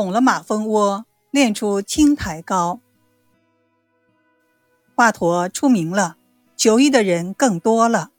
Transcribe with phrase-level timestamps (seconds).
[0.00, 2.80] 捅了马蜂窝，练出青苔膏。
[4.94, 6.16] 华佗出名了，
[6.56, 8.10] 求医的人更多了。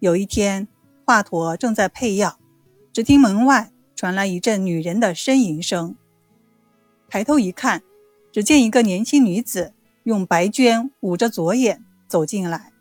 [0.00, 0.66] 有一天，
[1.06, 2.40] 华佗正在配药，
[2.92, 5.94] 只听门外传来一阵女人的呻吟声。
[7.08, 7.84] 抬头一看，
[8.32, 9.72] 只见一个年轻女子
[10.02, 12.72] 用白绢捂着左眼走进来。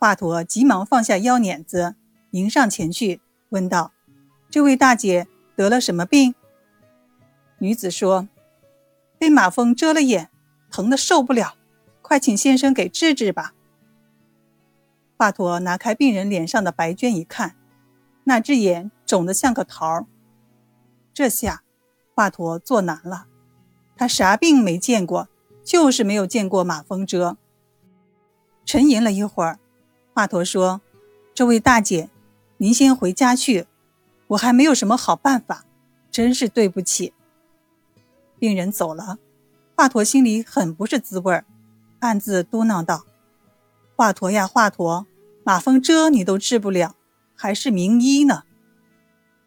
[0.00, 1.94] 华佗急忙放下腰碾子，
[2.32, 3.20] 迎上前去
[3.50, 3.92] 问道
[4.50, 6.34] ：“这位大姐得了什么病？”
[7.58, 8.28] 女子说
[9.18, 10.30] ：“被马蜂蛰了眼，
[10.70, 11.54] 疼得受不了。”
[12.00, 13.52] 快请先生给治治吧。
[15.18, 17.54] 华佗拿开病人脸上的白绢一看，
[18.24, 20.06] 那只眼肿得像个桃儿。
[21.12, 21.62] 这下，
[22.14, 23.26] 华佗做难了。
[23.96, 25.28] 他啥病没见过，
[25.62, 27.36] 就是没有见过马蜂蛰。
[28.64, 29.58] 沉吟了一会儿，
[30.14, 30.80] 华佗说
[31.34, 32.08] ：“这位大姐，
[32.58, 33.66] 您先回家去，
[34.28, 35.64] 我还没有什么好办法，
[36.10, 37.12] 真是对不起。”
[38.38, 39.18] 病人走了，
[39.76, 41.44] 华佗心里很不是滋味儿。
[42.00, 43.04] 暗自嘟囔道
[43.96, 45.06] ：“华佗呀，华佗，
[45.42, 46.94] 马蜂蛰你都治不了，
[47.34, 48.44] 还是名医呢。”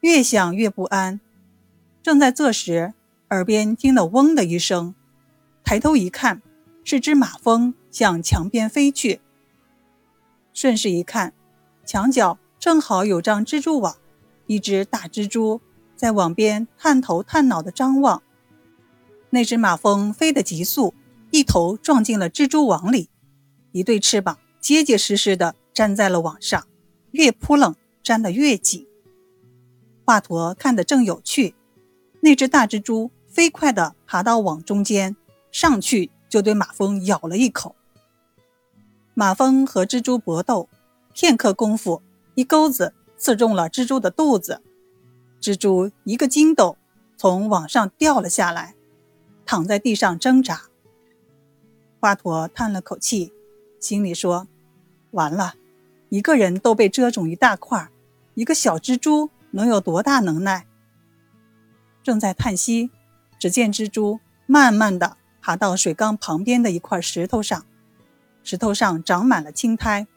[0.01, 1.21] 越想越不安。
[2.03, 2.93] 正在这时，
[3.29, 4.95] 耳边听了“嗡”的一声，
[5.63, 6.41] 抬头一看，
[6.83, 9.21] 是只马蜂向墙边飞去。
[10.53, 11.33] 顺势一看，
[11.85, 13.95] 墙角正好有张蜘蛛网，
[14.47, 15.61] 一只大蜘蛛
[15.95, 18.21] 在网边探头探脑的张望。
[19.31, 20.93] 那只马蜂飞得急速。
[21.33, 23.09] 一头撞进了蜘蛛网里，
[23.71, 26.67] 一对翅膀结结实实地粘在了网上，
[27.11, 28.85] 越扑棱粘得越紧。
[30.03, 31.55] 华佗看得正有趣，
[32.19, 35.15] 那只大蜘蛛飞快地爬到网中间，
[35.53, 37.77] 上去就对马蜂咬了一口。
[39.13, 40.67] 马蜂和蜘蛛搏斗，
[41.13, 42.01] 片刻功夫，
[42.35, 44.61] 一钩子刺中了蜘蛛的肚子，
[45.39, 46.75] 蜘蛛一个筋斗
[47.15, 48.75] 从网上掉了下来，
[49.51, 50.61] 躺在地上挣扎。
[51.99, 53.33] 华佗叹了口气，
[53.81, 54.47] 心里说
[55.11, 55.55] ：“完了，
[56.07, 57.89] 一个人都被蛰肿一大块，
[58.33, 60.65] 一个小蜘蛛能有多大能耐？”
[62.01, 62.91] 正在叹息，
[63.37, 67.65] 只见蜘蛛慢慢的爬到水缸旁边的一块石头上，
[68.43, 70.07] 石头上长满了青苔。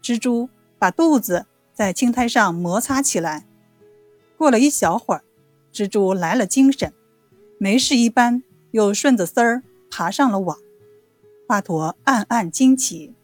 [0.00, 3.48] 蜘蛛把肚子在青苔上摩擦起来。
[4.38, 5.24] 过了一小会儿，
[5.72, 6.92] 蜘蛛来了精神，
[7.58, 10.56] 没事一般，又顺着丝儿爬上了网。
[11.46, 13.14] 华佗暗暗惊奇。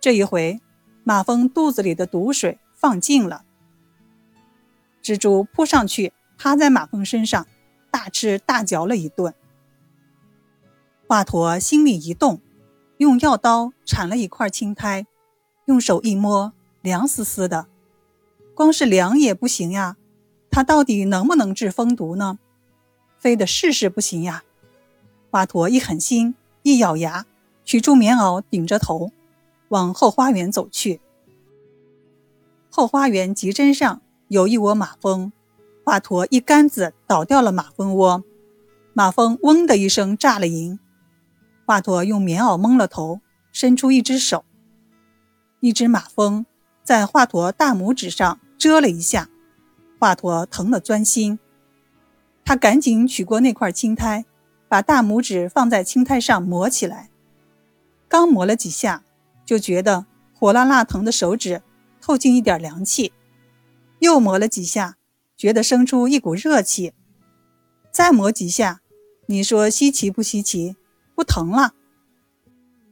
[0.00, 0.60] 这一回，
[1.04, 3.44] 马蜂肚子里的毒水放尽了，
[5.02, 7.46] 蜘蛛扑上去，趴在马蜂身上，
[7.90, 9.34] 大吃大嚼了一顿。
[11.06, 12.40] 华佗心里一动，
[12.98, 15.06] 用药刀铲了一块青苔，
[15.66, 17.66] 用手一摸，凉丝丝的。
[18.54, 19.96] 光是凉也不行呀，
[20.50, 22.38] 他到底能不能治蜂毒呢？
[23.18, 24.42] 非得试试不行呀！
[25.30, 26.34] 华佗一狠心。
[26.62, 27.24] 一咬牙，
[27.64, 29.10] 取出棉袄顶着头，
[29.68, 31.00] 往后花园走去。
[32.68, 35.32] 后花园集针上有一窝马蜂，
[35.82, 38.22] 华佗一竿子倒掉了马蜂窝，
[38.92, 40.78] 马蜂嗡的一声炸了营。
[41.64, 44.44] 华佗用棉袄蒙了头，伸出一只手，
[45.60, 46.44] 一只马蜂
[46.82, 49.30] 在华佗大拇指上蛰了一下，
[49.98, 51.38] 华佗疼得钻心，
[52.48, 54.24] 他赶紧取过那块青苔。
[54.68, 57.10] 把大拇指放在青苔上磨起来，
[58.06, 59.02] 刚磨了几下，
[59.44, 61.62] 就觉得火辣辣疼的手指
[62.00, 63.12] 透进一点凉气，
[63.98, 64.96] 又磨了几下，
[65.36, 66.92] 觉得生出一股热气，
[67.90, 68.80] 再磨几下，
[69.26, 70.76] 你说稀奇不稀奇？
[71.14, 71.72] 不疼了。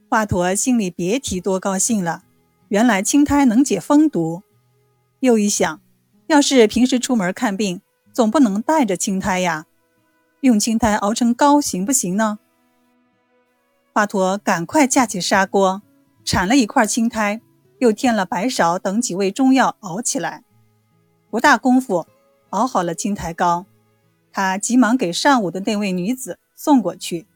[0.09, 2.23] 华佗心里别提多高兴了，
[2.69, 4.41] 原来青苔能解风毒。
[5.19, 5.79] 又一想，
[6.27, 7.81] 要是平时出门看病，
[8.17, 9.67] 总不能带着青苔呀。
[10.39, 12.39] 用青苔熬成膏行不行呢？
[13.93, 15.83] 华佗赶快架起砂锅，
[16.25, 17.39] 铲了一块青苔，
[17.77, 20.43] 又添了白芍等几味中药熬起来。
[21.29, 22.07] 不大功夫，
[22.49, 23.67] 熬好了青苔膏，
[24.31, 27.27] 他急忙给上午的那位女子送过去。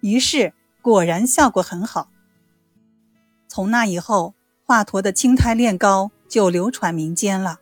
[0.00, 0.52] 一试，
[0.82, 2.08] 果然效果很好。
[3.46, 4.34] 从那以后，
[4.64, 7.60] 华佗的青苔炼膏就流传民间了。